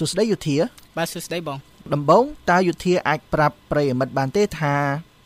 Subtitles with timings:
[0.00, 0.56] សួស្តីយុធា
[0.98, 1.58] បាទសួស្តីបង
[1.94, 4.74] ដំបងតើយុធាអាចប្រាប់ប្រិយមិត្តបានទេថា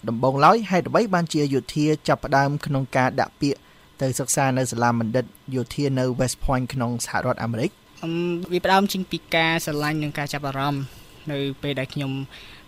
[0.08, 3.60] ដំបងឡើយហេតុអ្វីបានជាយុធាចាប់ផ្ដើមក្នុងការដាក់ពាក្យ
[4.02, 5.24] ទៅសិក្សានៅសាលាបណ្ឌិត
[5.54, 7.70] យោធានៅ West Point ក្នុងសហរដ្ឋអាមេរិក
[8.04, 8.14] អឹម
[8.52, 10.84] វាផ្ដើមចេញពីការស្រឡាញ់និងការចាប់អារម្មណ៍
[11.30, 12.12] នៅពេលដែលខ្ញុំ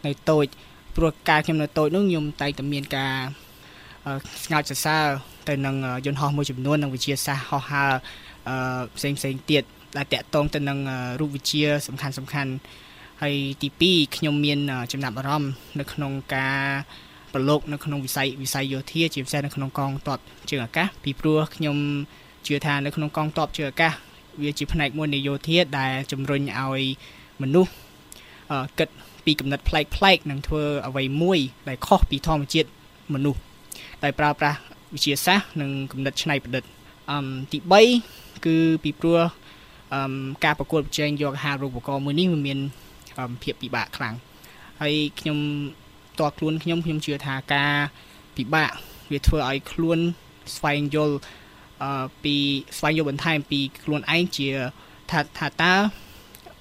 [0.06, 0.44] នៅតូច
[0.96, 3.14] ព្រោះកាលខ្ញុំនៅតូចនោះខ្ញុំតែងតែមានការ
[4.44, 5.04] ស្ងើចសរសើរ
[5.48, 5.76] ទៅនឹង
[6.06, 7.92] យន្តហោះមួយចំនួននិងវិទ្យាសាស្ត្រហោះហើរ
[8.48, 9.62] អឺផ្សេងផ្សេងទៀត
[9.96, 10.78] ដែលតាក់ទងទៅនឹង
[11.20, 12.52] រូបវិទ្យាសំខាន់សំខាន់
[13.22, 14.58] ហើយទី2ខ្ញុំមាន
[14.92, 16.62] ចំណាប់អារម្មណ៍នៅក្នុងការ
[17.32, 20.18] ប្រឡូកនៅក្នុងវិស័យវិស័យយោធាជាពិសេសនៅក្នុងកងទ័ព
[20.50, 21.76] ជើងអាកាសពីព្រោះខ្ញុំ
[22.46, 23.92] ជឿថានៅក្នុងកងទ័ពជើងអាកាស
[24.42, 26.82] វាជាផ្នែកមួយនៃយោធាដែលជំរុញឲ្យ
[27.42, 27.72] មនុស្ស
[28.78, 28.88] គិត
[29.24, 32.68] ពីកំណត់ប្លែកប្លែកនិងធ្វើអ្វីមួយដែលខុសពីធម្មជាតិ
[33.14, 33.40] មនុស្ស
[34.04, 34.58] ដោយប្រើប្រាស់
[34.94, 36.64] វិទ្យាសាស្ត្រនិងគំនិតច្នៃប្រឌិត
[37.10, 37.58] អឹមទី
[38.02, 39.20] 3គឺពីព្រោះ
[39.94, 40.12] អឹម
[40.44, 42.58] ការប្រកួតប្រជែងយកអាហារូបករណ៍មួយនេះវាមាន
[43.42, 44.14] ភាពពិបាកខ្លាំង
[44.80, 45.38] ហើយខ្ញុំ
[46.20, 47.74] តើខ្លួនខ្ញុំខ្ញុំជឿថាការ
[48.36, 48.70] ពិបាក
[49.12, 49.98] វាធ្វើឲ្យខ្លួន
[50.56, 51.16] ស្វែងយល់
[51.82, 52.36] អឺពី
[52.78, 54.48] ស្វែងយល់បន្ថែមពីខ្លួនឯងជា
[55.10, 55.74] ថាថាតើ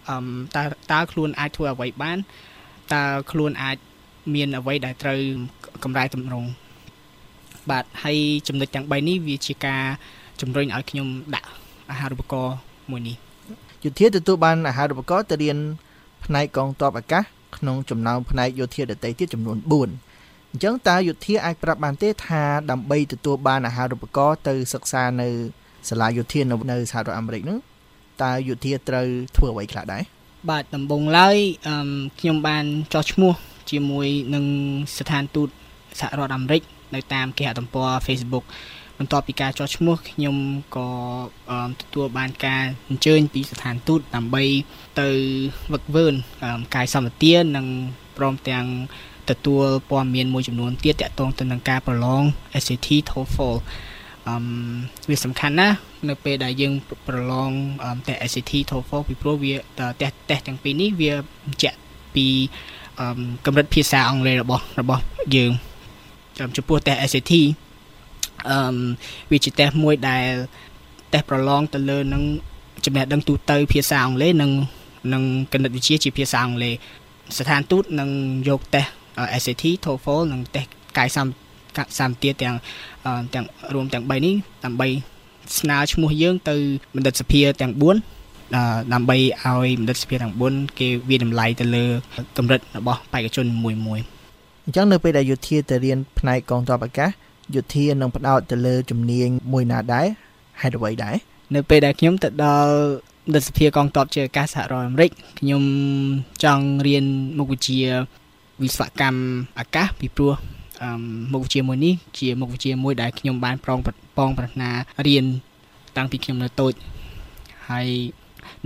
[0.09, 0.16] អឺ
[0.56, 2.18] តើតើខ្លួនអាចធ្វើអ្វីបាន
[2.94, 3.78] តើខ្លួនអាច
[4.34, 5.20] មានអ្វីដែលត្រូវ
[5.84, 6.50] កម្រៃតម្រង់
[7.70, 9.84] បាទហើយចំណុចទាំង3នេះវាជាការ
[10.42, 11.50] ជំរុញឲ្យខ្ញុំដាក់
[11.92, 12.56] អាហារូបករណ៍
[12.91, 13.16] មួយនេះ
[13.83, 15.58] យុធាទទួលបានអាហារូបករណ៍ទៅរៀន
[16.25, 17.23] ផ្នែកកងទ័ពអាកាស
[17.58, 19.73] ក្នុងចំណោមផ្នែកយោធាដទៃទៀតចំនួន4
[20.52, 25.30] អញ្ចឹងតើយោធាអាចប្រាប់បានទេថាដើម្បីទទួលបានអាហារូបករណ៍ទៅសិក្សានៅ
[25.89, 26.41] សាលាយោធា
[26.72, 27.59] នៅសហរដ្ឋអាមេរិកហ្នឹង
[28.23, 30.03] តើយោធាត្រូវធ្វើអ្វីខ្លះដែរ
[30.50, 31.38] បាទដំបូងឡើយ
[32.19, 33.33] ខ្ញុំបានចោះឈ្មោះ
[33.72, 34.45] ជាមួយនឹង
[34.97, 35.50] ស្ថានទូត
[36.00, 36.61] សហរដ្ឋអាមេរិក
[36.95, 38.45] នៅតាមគេហទំព័រ Facebook
[38.98, 40.36] បន្ទាប់ពីការចោះឈ្មោះខ្ញុំ
[40.76, 40.90] ក៏
[41.82, 44.44] ទទួលបានការអញ្ជើញពីស្ថានទូតដើម្បី
[45.02, 45.10] ទៅ
[45.74, 46.06] វឹកវើ
[46.76, 47.68] កាយសម្បទានិង
[48.18, 48.66] ព្រមទាំង
[49.30, 52.24] ទទួលព័ត៌មានមួយចំនួនទៀតតាក់ទងទៅនឹងការប្រឡង
[52.64, 53.56] SAT TOEFL
[54.28, 54.36] អឺ
[55.09, 55.78] វាសំខាន់ណាស់
[56.09, 56.74] នៅពេលដែលយើង
[57.08, 57.52] ប្រឡង
[58.08, 59.56] តែ SAT TOEFL ពីព្រោះវា
[60.02, 61.14] តេស្តតេស្តទាំងពីរនេះវា
[61.46, 61.78] បញ្ជាក់
[62.16, 62.28] ពី
[63.46, 65.02] កម្រិតភាសាអង់គ្លេសរបស់របស់
[65.36, 65.52] យើង
[66.58, 67.34] ចំពោះតេស្ត SAT
[68.51, 68.59] អឺ
[69.31, 70.25] វាជាតេស្តមួយដែល
[71.13, 72.23] តេស្តប្រឡងទៅលើនឹង
[72.85, 74.51] ចំណេះដឹងទូទៅ ភាសាអង់គ្លេសនិង
[75.13, 75.23] និង
[75.53, 76.73] គណិតវិទ្យាជាភាសាអង់គ្លេស
[77.38, 78.09] ស្ថានទូតនឹង
[78.50, 78.89] យកតេស្ត
[79.41, 82.56] SAT TOEFL និងតេស្តកាយសម្សម្ទាទាំង
[83.33, 84.35] ទាំងរួមទាំង3នេះ
[84.66, 84.88] ដើម្បី
[85.59, 86.56] ស្នើឈ្មោះយើងទៅ
[86.95, 91.85] បណ្ឌិតសភាទាំង4ដើម្បីឲ្យបណ្ឌិតសភាទាំង4គេវាតម្លៃទៅលើ
[92.38, 94.00] កម្រិតរបស់បេក្ខជនមួយមួយ
[94.66, 97.09] អញ្ចឹងនៅពេលដែលយុធាទៅរៀនផ្នែកកងទ័ពអាកាស
[97.53, 100.07] យុធានឹងផ្ដោតទៅលើជំនាញមួយណាដែរ
[100.61, 101.16] ហេតុអ្វីដែរ
[101.56, 102.73] នៅពេលដែលខ្ញុំទៅដល់
[103.33, 105.63] រដ្ឋសភាកងទ័ពជាអាកាសសហរដ្ឋអាមេរិកខ្ញុំ
[106.44, 107.06] ចង់រៀន
[107.38, 107.79] មុខវិជ្ជា
[108.63, 109.22] វិស្វកម្ម
[109.59, 110.33] អាកាសពីព្រោះ
[110.81, 110.89] អឺ
[111.33, 113.79] មុខវិជ្ជាមួយនេះជាមុខវិជ្ជាមួយដែលខ្ញុំបានប្រង
[114.17, 114.69] បងប្រាថ្នា
[115.07, 115.25] រៀន
[115.97, 116.73] តាំងពីខ្ញុំនៅតូច
[117.69, 117.88] ហើយ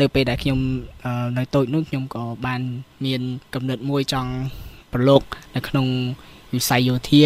[0.02, 0.60] នៅពេលដែលខ្ញុំ
[1.38, 2.62] នៅតូចនោះខ្ញុំក៏បាន
[3.06, 3.22] មាន
[3.54, 4.32] កំណត់មួយចង់
[4.94, 5.24] ប្រឡូក
[5.56, 5.86] នៅក្នុង
[6.54, 7.24] វិស័យយោធា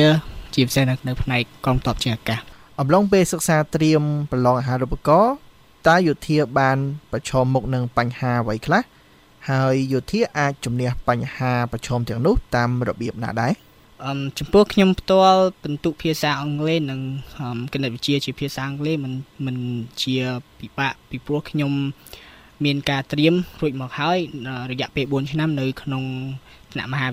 [0.53, 2.39] ជាពិសេសនៅផ្នែកកងទ័ពជើងអាកាស
[2.79, 5.33] អំឡុងពេលសិក្សាត្រៀមប្រឡងអាហារូបករណ៍
[5.87, 6.77] តើយោធាបាន
[7.11, 8.81] ប្រឈមមុខនឹងបញ្ហាអ្វីខ្លះ
[9.49, 13.53] ហើយយោធាអាចជំនះបញ្ហាប្រឈមទាំងនោះតាមរបៀបណាដែរ
[14.05, 16.99] អឺចំពោះខ្ញុំផ្ទាល់បន្ទុកភាសាអង់គ្លេសនិង
[17.73, 19.13] គណិតវិទ្យាជាភាសាអង់គ្លេសមិន
[19.45, 19.57] មិន
[20.01, 20.15] ជា
[20.59, 21.71] ពិបាកពីព្រោះខ្ញុំ
[22.65, 24.17] មានការត្រៀមរួចមកហើយ
[24.71, 26.03] រយៈពេល4ឆ្នាំនៅក្នុង
[26.71, 27.07] ថ្នាក់មហា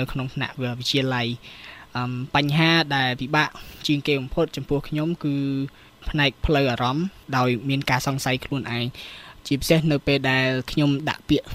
[0.00, 1.26] នៅក្នុងថ្នាក់វិទ្យាល័យ
[2.36, 3.48] បញ្ហាដែលពិបាក
[3.86, 5.34] ជាងគេបំផុតចំពោះខ្ញុំ គឺ
[6.10, 8.84] ផ្នែកផ្លូវអារម្មណ៍ដោយមានការសង្ស័យខ្លួនឯង
[9.46, 11.46] ជាពិសេសនៅពេលដែលខ្ញុំដាក់ពាក្យ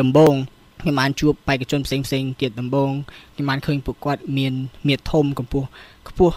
[0.00, 0.34] ដំបង
[0.80, 2.90] ខ្ញុំបានជួបបេក្ខជនផ្សេងផ្សេងទៀតដំបង
[3.34, 4.52] ខ្ញុំបានឃើញពួកគាត់មាន
[4.88, 5.66] មៀតធំកម្ពស់
[6.08, 6.36] ខ្ពស់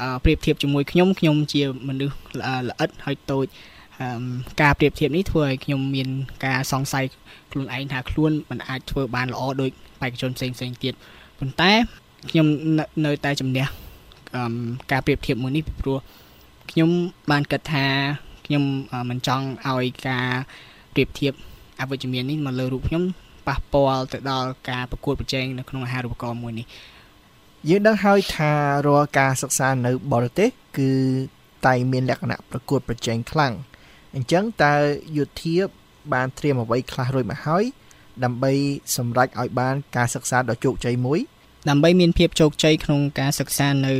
[0.00, 2.16] អឺប្រៀបធៀបជាមួយខ្ញុំខ្ញុំជាមនុស្ស
[2.68, 3.46] ល្អិតហើយតូច
[4.62, 6.08] ការប្រៀបធៀបនេះធ្វើឲ្យខ្ញុំមាន
[6.46, 7.04] ការសង្ស័យ
[7.52, 9.70] ខ្លួនឯងថាខ្លួនមិនអាចធ្វើបានល្អដូច
[10.00, 10.94] បេក្ខជនផ្សេងផ្សេងទៀត
[11.38, 11.72] ប៉ុន្តែ
[12.30, 12.46] ខ្ញុំ
[13.04, 13.66] នៅតែជំនះ
[14.92, 15.98] ការប្រៀបធៀបមួយនេះពីព្រោះ
[16.70, 16.90] ខ្ញុំ
[17.30, 17.86] បានគិតថា
[18.46, 18.62] ខ្ញុំ
[19.10, 20.28] មិនចង់ឲ្យការ
[20.94, 21.32] ប្រៀបធៀប
[21.80, 23.02] អវិជ្ជមាននេះមកលើរូបខ្ញុំ
[23.48, 26.66] ប៉ះពាល់ទៅដល់ការប្រកួតប្រជែងនៅក្នុងអាហារូបករណ៍មួយនេះ
[27.68, 28.52] យើងដឹងហើយថា
[28.86, 30.48] រាល់ការសិក្សានៅបរទេស
[30.78, 30.90] គឺ
[31.66, 33.52] តែមានលក្ខណៈប្រកួតប្រជែងខ្លាំង
[34.14, 34.74] អញ្ចឹងតើ
[35.16, 35.56] យុធា
[36.12, 37.64] បានត្រៀមអ្វីខ្លះរួចមកហើយ
[38.24, 38.52] ដើម្បី
[38.96, 41.20] សម្រេចឲ្យបានការសិក្សាដ៏ជោគជ័យមួយ
[41.68, 43.94] ដើម្បីមានភាពជោគជ័យក្នុងការសិក្សានៅ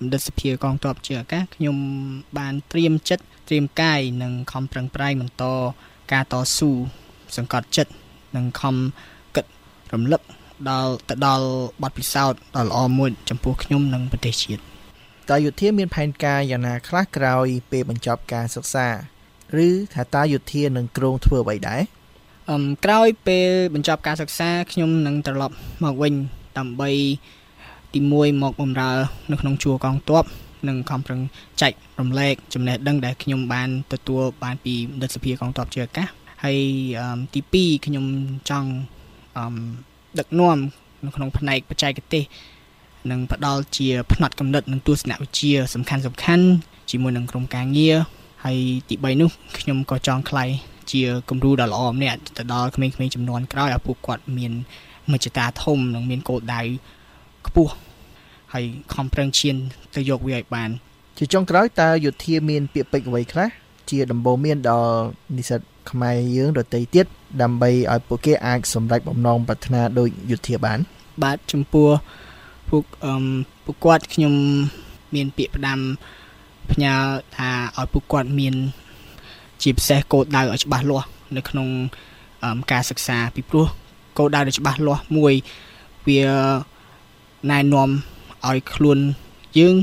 [0.00, 1.76] បណ្ឌិតសភាកងទ័ពជើងអាកាសខ្ញុំ
[2.38, 5.44] បានត្រៀមចិត្តត្រៀមកាយនិងខំប្រឹងប្រែងបន្ត
[6.12, 6.70] ការតស៊ូ
[7.36, 7.92] សង្កត់ចិត្ត
[8.36, 8.76] និងខំ
[9.36, 9.44] គិត
[9.92, 10.20] រំលឹក
[10.70, 11.46] ដល់ទៅដល់
[11.82, 14.62] បទពិសោធន៍ដ៏ល្អមួយចំពោះខ្ញុំនិងប្រទេសជាតិ
[15.30, 18.86] តើយុធាមានផែនការយ៉ាងណាខ្លះក្រោយពេលបញ្ចប់ការសិក្សា
[19.66, 21.82] ឬថាតើយុធានឹងគ្រោងធ្វើអ្វីដែរ
[22.50, 25.54] អឹមក្រោយពេលបញ្ចប់ការសិក្សាខ្ញុំនឹងត្រឡប់
[25.84, 26.14] មកវិញ
[26.58, 26.90] ដើម្បី
[27.92, 28.90] ទី1មកបម្រើ
[29.30, 30.24] នៅក្នុងជួរកងទ័ព
[30.68, 31.20] និងខំប្រឹង
[31.62, 36.08] ចែករំលែកចំណេះដឹងដែលខ្ញុំបានទទួលបានពីមនិតសភាកងទ័ពជើអាកាស
[36.44, 36.58] ហើយ
[37.34, 38.04] ទី2ខ្ញុំ
[38.50, 38.70] ចង់
[39.36, 39.54] អឹម
[40.18, 40.58] ដឹកនាំ
[41.04, 42.24] នៅក្នុងផ្នែកបច្ចេកទេស
[43.10, 46.46] និងផ្ដល់ជាផ្នែកកំណត់និងទស្សនវិជ្ជាសំខាន់សំខាន់
[46.90, 47.96] ជាមួយនឹងក្រុមការងារ
[48.44, 48.58] ហើយ
[48.88, 50.48] ទី3នោះខ្ញុំក៏ចង់ខ្លាយ
[50.92, 54.52] ជាគំរូដ៏ល្អម្នាក់ទៅដល់ក្មេងៗចំនួនក្រោយឲ្យពួកគាត់មាន
[55.12, 56.60] មជ្ឈតាធំនិងមានគោលដៅ
[57.46, 57.72] ខ្ពស់
[58.52, 58.64] ហើយ
[58.94, 59.56] ខំប្រឹងឈាន
[59.94, 60.70] ទៅយកវាឲ្យបាន
[61.18, 63.48] ជាចុងក្រោយតើយុធាមានពាក្យពេចន៍អ្វីខ្លះ
[63.90, 64.94] ជាដំបូន្មានដល់
[65.36, 65.60] និស្សិត
[65.90, 67.06] ខ្មែរយើងដទៃទៀត
[67.42, 70.78] ដើម្បីឲ្យពួកគេអាចសម្រេចបំណងប្រាថ្នាដោយយុធាបាន
[71.22, 71.88] បាទចំពោះ
[72.68, 73.14] ពួកអឺ
[73.64, 74.34] ពួកគាត់ខ្ញុំ
[75.14, 75.78] មានពាក្យផ្ដាំ
[76.72, 76.94] ផ្ញើ
[77.36, 78.54] ថាឲ្យពួកគាត់មាន
[79.62, 81.68] ជាពិសេសគោលដៅឲ្យច្បាស់លាស់នៅក្នុង
[82.72, 83.66] ការសិក្សាពីព្រោះ
[84.20, 85.32] គោលដៅដែលច្បាស់លាស់មួយ
[86.08, 86.22] វា
[87.50, 87.88] ណែនាំ
[88.48, 88.98] ឲ្យខ្លួន
[89.58, 89.74] យើង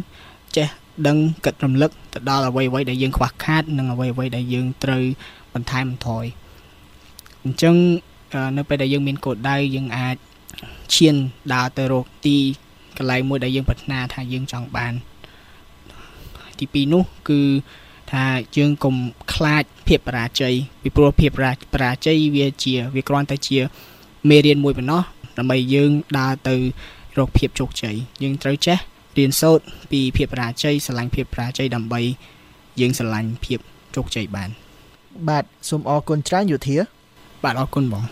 [0.58, 0.68] ចេះ
[1.08, 5.04] ដឹងគិតរំលឹកទៅដល់អ្វីអ្វីដែលយើងខ្វះខាត និងអ្វីអ្វីដែលយើងត្រូវ
[5.54, 6.26] បន្ថែមបន្ថយ
[7.44, 7.76] អញ្ចឹង
[8.58, 10.16] នៅពេលដែលយើងមានគោលដៅយើងអាច
[10.96, 11.16] ឈាន
[11.54, 12.38] ដើរទៅរកទី
[12.98, 14.94] កន្លែងមួយដែលយើងប្រាថ្នាថាយើងចង់បាន
[16.60, 17.42] ទី2នោះគឺ
[18.12, 18.26] ថា
[18.58, 18.96] យើងកុំ
[19.34, 21.32] ខ្លាចភាពបរាជ័យពីព្រោះភាព
[21.74, 23.60] បរាជ័យវាជា វាគ្រាន់តែជា
[24.30, 25.02] មេរៀនមួយប៉ុណ្ណោះ
[25.38, 26.56] ដើម្បីយើងដើរទៅ
[27.18, 28.78] រកភាពជោគជ័យយើងត្រូវចេះ
[29.18, 32.02] រៀនសូត្រពីភាពបរាជ័យស្រឡាញ់ភាពបរាជ័យដើម្បី
[32.80, 33.60] យើងស្រឡាញ់ភាព
[33.96, 34.50] ជោគជ័យបាន
[35.30, 36.78] បាទសូមអរគុណច្រើនយុធា
[37.44, 38.04] បាទអរគុណបង